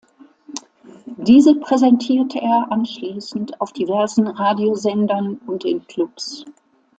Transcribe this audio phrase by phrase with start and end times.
[1.17, 6.43] Diese präsentierte er anschließend auf diversen Radiosendern und in Clubs.